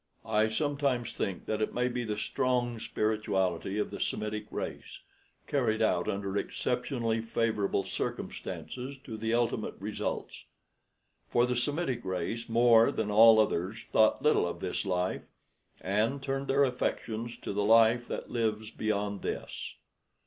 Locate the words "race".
4.49-4.97, 12.03-12.49